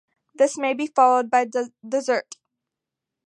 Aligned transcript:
This 0.33 0.57
may 0.57 0.73
be 0.73 0.87
followed 0.87 1.29
by 1.29 1.45
dessert. 1.87 2.35